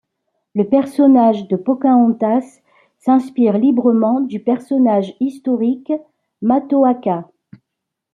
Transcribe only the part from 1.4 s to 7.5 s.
de Pocahontas s'inspire librement du personnage historique Matoaka.